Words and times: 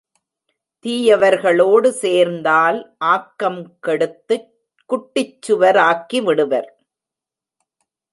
தீயவர்களோடு 0.85 1.89
சேர்ந்தால் 1.89 2.79
ஆக்கம் 2.97 3.77
கெடுத்துச் 3.87 4.49
குட்டிச்சுவர் 4.89 5.79
ஆக்கிவிடுவர். 5.81 6.69